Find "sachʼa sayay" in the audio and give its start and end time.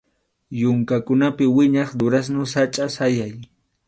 2.53-3.33